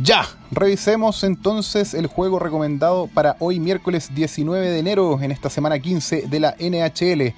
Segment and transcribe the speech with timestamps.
[0.00, 5.80] Ya, revisemos entonces el juego recomendado para hoy miércoles 19 de enero en esta semana
[5.80, 7.34] 15 de la NHL.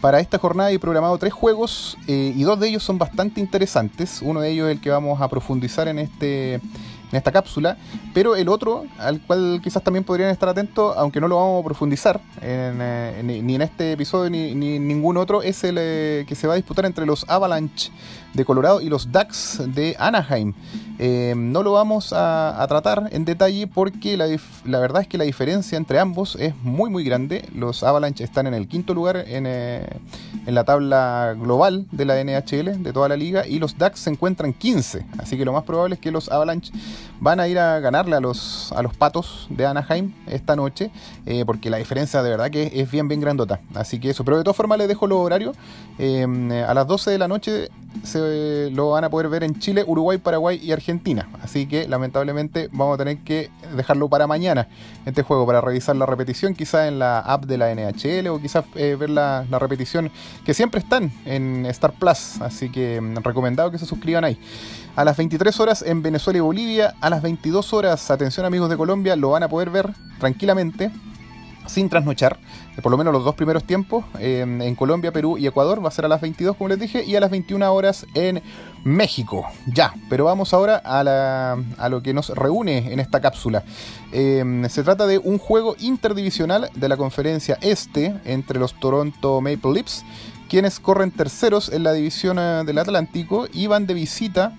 [0.00, 4.20] Para esta jornada he programado tres juegos eh, y dos de ellos son bastante interesantes.
[4.22, 6.60] Uno de ellos es el que vamos a profundizar en este
[7.10, 7.78] en esta cápsula,
[8.12, 11.64] pero el otro, al cual quizás también podrían estar atentos, aunque no lo vamos a
[11.64, 16.46] profundizar eh, ni en este episodio ni, ni ningún otro, es el eh, que se
[16.46, 17.90] va a disputar entre los Avalanche
[18.34, 20.52] de Colorado y los Ducks de Anaheim.
[20.98, 24.26] Eh, no lo vamos a, tratar en detalle porque la,
[24.80, 27.48] verdad es que la diferencia entre ambos es muy muy grande.
[27.54, 32.82] Los Avalanche están en el quinto lugar en, en la tabla global de la NHL,
[32.82, 35.06] de toda la liga, y los Ducks se encuentran 15.
[35.18, 36.72] Así que lo más probable es que los Avalanche
[37.20, 40.90] van a ir a ganarle a los, a los patos de Anaheim esta noche,
[41.26, 43.60] eh, porque la diferencia de verdad que es bien, bien grandota.
[43.74, 45.56] Así que eso, pero de todas formas les dejo los horarios.
[45.98, 47.70] A las 12 de la noche
[48.02, 51.28] se lo van a poder ver en Chile, Uruguay, Paraguay y Argentina.
[51.42, 54.68] Así que lamentablemente vamos a tener que dejarlo para mañana
[55.06, 58.64] este juego, para revisar la repetición, quizás en la app de la NHL o quizás
[58.74, 60.10] eh, ver la, la repetición
[60.44, 62.40] que siempre están en Star Plus.
[62.40, 64.38] Así que em, recomendado que se suscriban ahí.
[64.96, 68.76] A las 23 horas en Venezuela y Bolivia, a las 22 horas, atención amigos de
[68.76, 70.90] Colombia, lo van a poder ver tranquilamente,
[71.68, 72.38] sin trasnochar,
[72.82, 76.04] por lo menos los dos primeros tiempos, en Colombia, Perú y Ecuador, va a ser
[76.04, 78.42] a las 22 como les dije, y a las 21 horas en
[78.84, 79.46] México.
[79.66, 83.64] Ya, pero vamos ahora a, lo que nos reúne en esta cápsula.
[84.12, 89.72] Em, se trata de un juego interdivisional de la conferencia este entre los Toronto Maple
[89.74, 90.04] Leafs,
[90.48, 94.56] quienes corren terceros en la división eh, del Atlántico y van de visita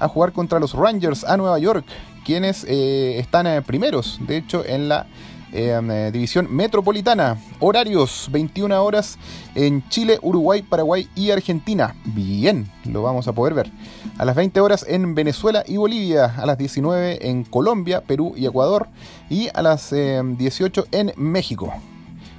[0.00, 1.84] a jugar contra los Rangers a Nueva York,
[2.24, 5.06] quienes eh, están eh, primeros, de hecho, en la
[5.52, 7.38] eh, división metropolitana.
[7.60, 9.18] Horarios 21 horas
[9.54, 11.94] en Chile, Uruguay, Paraguay y Argentina.
[12.04, 13.70] Bien, lo vamos a poder ver.
[14.18, 16.34] A las 20 horas en Venezuela y Bolivia.
[16.36, 18.88] A las 19 en Colombia, Perú y Ecuador.
[19.30, 21.72] Y a las 18 en México.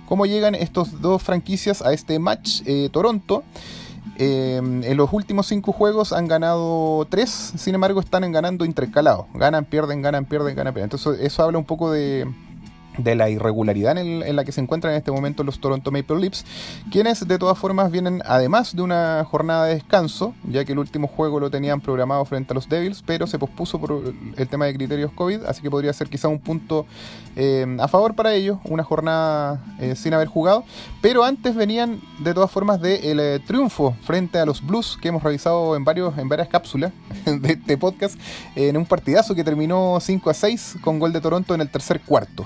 [0.08, 2.64] ¿Cómo llegan estos dos franquicias a este match?
[2.92, 3.44] Toronto
[4.22, 9.28] Em, en los últimos cinco juegos han ganado tres, sin embargo están ganando intercalados.
[9.34, 10.92] Ganan, pierden, ganan, pierden, ganan, pierden.
[10.92, 12.28] Entonces eso habla un poco de,
[13.04, 16.46] de la irregularidad en, la que se encuentran en este momento los Toronto Maple Leafs,
[16.92, 21.08] quienes de todas formas vienen además de una jornada de descanso, ya que el último
[21.08, 24.74] juego lo tenían programado frente a los Devils, pero se pospuso por el tema de
[24.74, 26.86] criterios COVID, así que podría ser quizá un punto
[27.36, 30.64] eh, a favor para ellos, una jornada eh, sin haber jugado,
[31.02, 35.24] pero antes venían de todas formas del eh, triunfo frente a los Blues que hemos
[35.24, 36.92] revisado en, varios, en varias cápsulas
[37.26, 38.20] de este podcast,
[38.56, 42.02] en un partidazo que terminó 5 a 6 con gol de Toronto en el tercer
[42.02, 42.46] cuarto.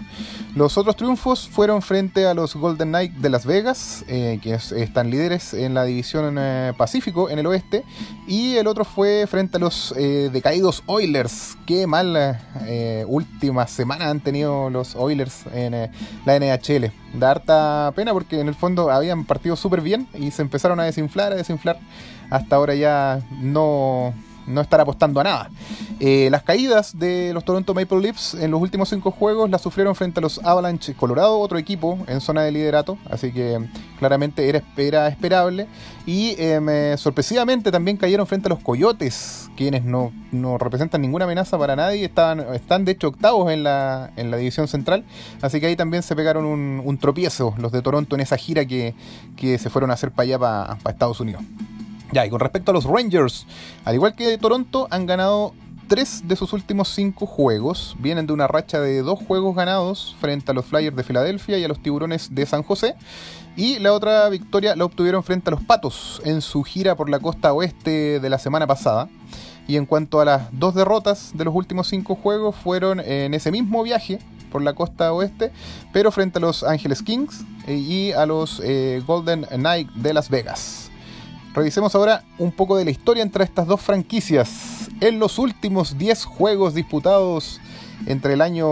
[0.56, 5.10] Los otros triunfos fueron frente a los Golden Knights de Las Vegas, eh, que están
[5.10, 7.84] líderes en la división eh, Pacífico en el oeste,
[8.28, 11.58] y el otro fue frente a los eh, decaídos Oilers.
[11.66, 12.40] Qué mala
[13.08, 15.92] última semana han tenido los Oilers en
[16.24, 16.92] la NHL.
[17.16, 20.84] Da harta pena porque en el fondo habían partido súper bien y se empezaron a
[20.84, 21.80] desinflar, a desinflar.
[22.30, 24.14] Hasta ahora ya no
[24.48, 25.50] no estar apostando a nada.
[26.00, 29.96] Eh, las caídas de los Toronto Maple Leafs en los últimos cinco juegos las sufrieron
[29.96, 33.60] frente a los Avalanche Colorado, otro equipo en zona de liderato, así que
[34.00, 35.68] claramente era, era esperable.
[36.06, 40.12] Y eh, sorpresivamente también cayeron frente a los Coyotes, quienes no,
[40.58, 44.68] representan ninguna amenaza para nadie, estaban, están de hecho octavos en la, en la división
[44.68, 45.06] central,
[45.42, 48.94] así que ahí también se pegaron un, tropiezo los de Toronto en esa gira que,
[49.38, 51.44] se fueron a hacer para allá, para Estados Unidos.
[52.14, 53.48] Ya, y con respecto a los Rangers,
[53.86, 55.56] al igual que Toronto, han ganado
[55.88, 57.96] tres de sus últimos cinco juegos.
[57.98, 61.64] Vienen de una racha de dos juegos ganados frente a los Flyers de Filadelfia y
[61.64, 62.94] a los Tiburones de San José.
[63.56, 67.20] Y la otra victoria la obtuvieron frente a los Patos en su gira por la
[67.20, 69.10] costa oeste de la semana pasada.
[69.68, 73.50] Y en cuanto a las dos derrotas de los últimos cinco juegos, fueron en ese
[73.52, 74.20] mismo viaje
[74.52, 75.52] por la costa oeste,
[75.92, 80.92] pero frente a los Angeles Kings y a los eh, Golden Knights de Las Vegas.
[81.54, 84.90] Revisemos ahora un poco de la historia entre estas dos franquicias.
[85.02, 87.62] En los últimos 10 juegos disputados
[88.08, 88.66] entre el año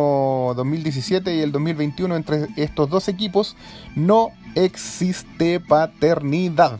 [0.55, 3.55] 2017 y el 2021 entre estos dos equipos,
[3.95, 6.79] no existe paternidad.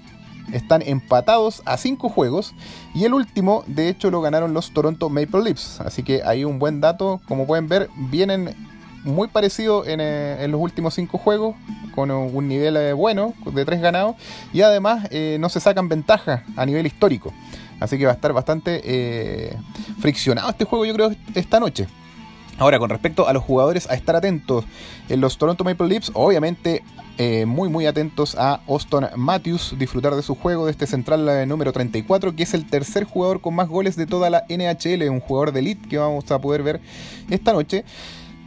[0.52, 2.54] Están empatados a 5 juegos
[2.96, 5.80] y el último, de hecho, lo ganaron los Toronto Maple Leafs.
[5.82, 7.22] Así que hay un buen dato.
[7.28, 8.56] Como pueden ver, vienen
[9.04, 11.56] muy parecido eh, en, los últimos cinco juegos,
[11.92, 14.16] con un nivel eh, bueno, de tres ganados,
[14.54, 17.34] y además eh, no se sacan ventajas a nivel histórico.
[17.80, 19.58] Así que va a estar bastante
[20.00, 21.88] friccionado este juego, yo creo, esta noche.
[22.60, 24.66] Ahora, con respecto a los jugadores a estar atentos,
[25.10, 26.84] en los Toronto Maple Leafs, obviamente
[27.18, 31.46] eh, muy muy atentos a Austin Matthews, disfrutar de su juego, de este central eh,
[31.46, 35.20] número 34, que es el tercer jugador con más goles de toda la NHL, un
[35.20, 36.82] jugador de elite que vamos a poder ver
[37.30, 37.84] esta noche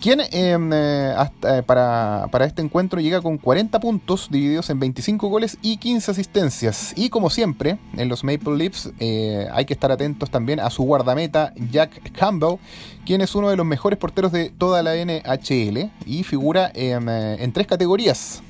[0.05, 5.29] quien em, eh, hasta, para, para, este encuentro llega con 40 puntos divididos en 25
[5.29, 6.93] goles y 15 asistencias.
[6.95, 11.55] Y como siempre, en los Maple Leafs hay que estar atentos también a su guardameta
[11.71, 12.59] Jack Campbell,
[13.07, 17.67] quien es uno de los mejores porteros de toda la NHL y figura en tres
[17.67, 18.43] categorías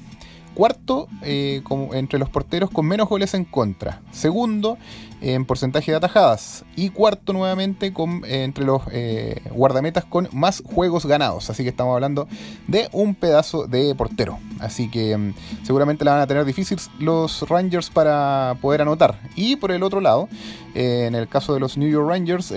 [0.54, 1.62] cuarto eh,
[1.92, 4.78] entre los porteros con menos goles en contra, segundo
[5.20, 10.62] en porcentaje de atajadas y cuarto nuevamente con, eh, entre los eh, guardametas con más
[10.64, 11.50] juegos ganados.
[11.50, 12.28] Así que estamos hablando
[12.68, 14.38] de un pedazo de portero.
[14.60, 19.18] Así que mm, seguramente la van a tener difícil los Rangers para poder anotar.
[19.34, 20.28] Y por el otro lado,
[20.74, 22.52] en el caso de los New York Rangers,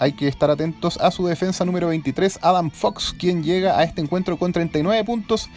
[0.00, 4.00] hay que estar atentos a su defensa número 23, Adam Fox, quien llega a este
[4.00, 5.48] encuentro con 39 puntos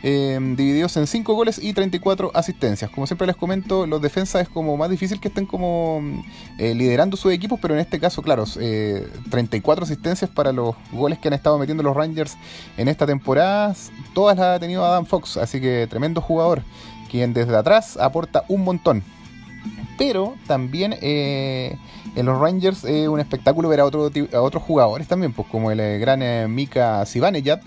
[0.00, 2.88] Em, divididos en 5 goles y 34 asistencias.
[2.90, 6.00] Como siempre les comento, los defensas es como más difícil que estén como
[6.56, 11.18] eh, liderando sus equipos, pero en este caso, claro, 34 eh, asistencias para los goles
[11.18, 12.36] que han estado metiendo los Rangers
[12.76, 13.74] en esta temporada,
[14.14, 16.62] todas las ha tenido Adam Fox, así que tremendo jugador,
[17.10, 19.02] quien desde atrás aporta un montón.
[19.98, 21.76] Pero también eh,
[22.16, 25.98] en los Rangers es un espectáculo ver a, otro, otros jugadores también, pues como el
[25.98, 27.60] gran Mika Sivanejad,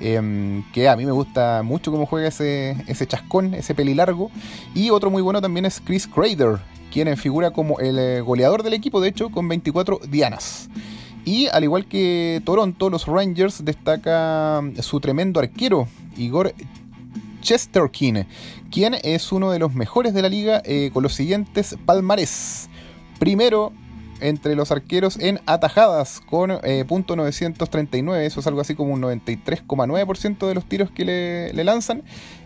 [0.00, 4.30] Em, que a mí me gusta mucho cómo juega ese, ese chascón, ese pelilargo.
[4.74, 6.58] Y otro muy bueno también es Chris Crader,
[6.92, 10.68] quien figura como el eh, goleador del equipo, de hecho, con 24 dianas.
[11.24, 16.54] Y al igual que Toronto, los Rangers destaca su tremendo arquero, Igor
[17.48, 18.26] Chesterkin,
[18.70, 22.68] quien es uno de los mejores de la liga eh, con los siguientes palmares.
[23.18, 23.72] Primero,
[24.20, 29.00] entre los arqueros en atajadas con eh, punto .939, eso es algo así como un
[29.00, 32.02] 93,9% de los tiros que le, lanzan.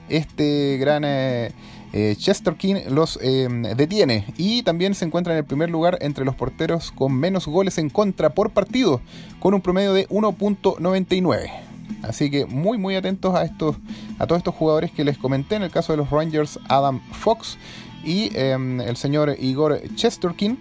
[0.09, 1.51] Este gran eh,
[1.93, 6.37] eh, Chester King los detiene y también se encuentra en el primer lugar entre los
[6.37, 9.01] porteros con menos goles en contra por partido,
[9.41, 11.72] con un promedio de 1.99.
[12.03, 13.77] Así que muy muy atentos a estos
[14.19, 17.59] a todos estos jugadores que les comenté en el caso de los Rangers Adam Fox
[18.05, 20.59] y el señor Igor Chesterkin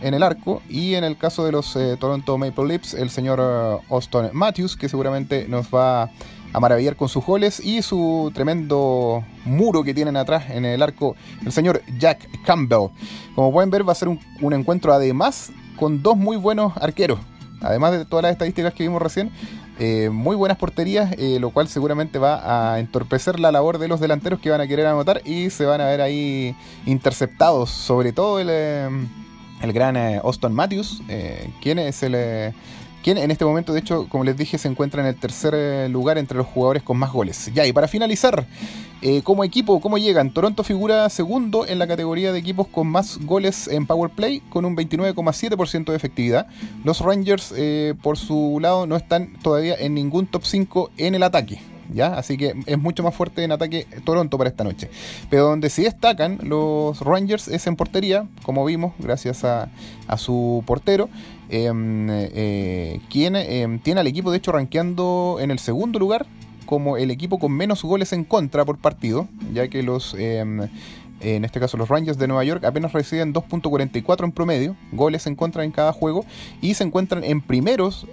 [0.00, 3.38] en el arco y en el caso de los eh, Toronto Maple Leafs el señor
[3.40, 6.10] eh, Austin Matthews que seguramente nos va
[6.54, 11.16] a maravillar con sus goles y su tremendo muro que tienen atrás en el arco
[11.44, 12.90] el señor Jack Campbell.
[13.34, 14.20] Como pueden ver va a ser un,
[14.52, 17.18] encuentro además con dos muy buenos arqueros.
[17.60, 19.32] Además de todas las estadísticas que vimos recién,
[19.78, 24.40] eh, muy buenas porterías, lo cual seguramente va a entorpecer la labor de los delanteros
[24.40, 26.54] que van a querer anotar y se van a ver ahí
[26.86, 28.50] interceptados, sobre todo el,
[29.64, 32.54] el gran eh, Austin Matthews, eh, quien es el...
[33.04, 35.90] Eh, quien en este momento, de hecho, como les dije, se encuentra en el tercer
[35.90, 37.50] lugar entre los jugadores con más goles.
[37.54, 38.46] Ya, y para finalizar,
[39.22, 40.32] como equipo, ¿cómo llegan?
[40.32, 44.64] Toronto figura segundo en la categoría de equipos con más goles en Power Play, con
[44.64, 46.46] un 29,7% de efectividad.
[46.84, 47.54] Los Rangers,
[48.02, 51.60] por su lado, no están todavía en ningún top 5 en el ataque.
[51.92, 52.14] ¿ya?
[52.14, 54.90] Así que es mucho más fuerte en ataque Toronto para esta noche.
[55.30, 59.68] Pero donde sí destacan los Rangers es en portería, como vimos, gracias a,
[60.16, 61.08] su portero,
[61.43, 61.43] eh,
[63.10, 66.26] quien em, tiene al equipo de hecho rankeando en el segundo lugar
[66.66, 70.14] como el equipo con menos goles en contra por partido, ya que los...
[70.18, 70.68] Em,
[71.20, 75.36] en este caso los Rangers de Nueva York, apenas reciben 2.44 en promedio, goles en
[75.36, 76.26] contra en cada juego,
[76.60, 78.06] y se encuentran en primeros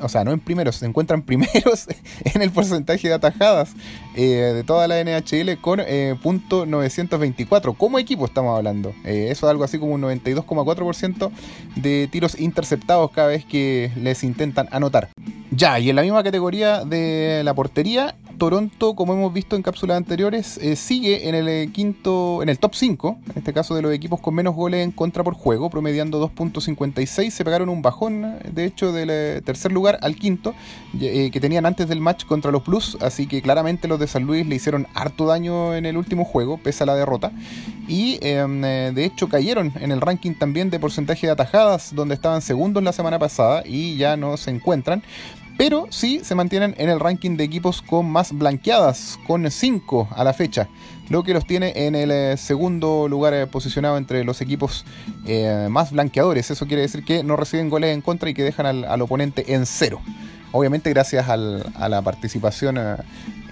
[0.00, 1.86] o sea, no en primeros, se encuentran primeros
[2.24, 3.72] en el porcentaje de atajadas
[4.14, 7.76] eh, de toda la NHL con eh, punto .924.
[7.76, 8.94] Como equipo estamos hablando.
[9.04, 11.30] Eh, eso es algo así como un 92,4%
[11.76, 15.08] de tiros interceptados cada vez que les intentan anotar.
[15.50, 19.96] Ya, y en la misma categoría de la portería, Toronto, como hemos visto en cápsulas
[19.96, 23.82] anteriores, eh, sigue en el eh, quinto, en el top 5, en este caso de
[23.82, 27.30] los equipos con menos goles en contra por juego, promediando 2.56.
[27.30, 30.54] Se pegaron un bajón, de hecho, del eh, tercer lugar al quinto,
[30.98, 34.46] que tenían antes del match contra los Blues, así que claramente los de San Luis
[34.46, 37.32] le hicieron harto daño en el último juego, pese a la derrota.
[37.88, 42.42] Y em, de hecho cayeron en el ranking también de porcentaje de atajadas, donde estaban
[42.42, 45.02] segundos la semana pasada y ya no se encuentran
[45.58, 50.22] pero sí se mantienen en el ranking de equipos con más blanqueadas, con 5 a
[50.22, 50.68] la fecha,
[51.10, 54.86] lo que los tiene en el eh, segundo lugar eh, posicionado entre los equipos
[55.26, 56.52] eh, más blanqueadores.
[56.52, 59.66] Eso quiere decir que no reciben goles en contra y que dejan al, oponente en
[59.66, 60.00] cero.
[60.52, 62.78] Obviamente gracias a la participación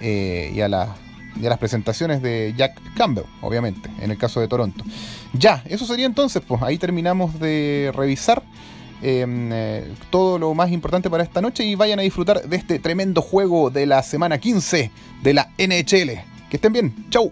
[0.01, 4.83] y a las presentaciones de Jack Campbell, obviamente, en el caso de Toronto.
[5.33, 8.41] Ya, eso sería entonces, pues ahí terminamos de revisar
[9.01, 13.21] eh, todo lo más importante para esta noche y vayan a disfrutar de este tremendo
[13.21, 14.91] juego de la semana 15
[15.23, 16.21] de la NHL.
[16.49, 17.31] Que estén bien, chau.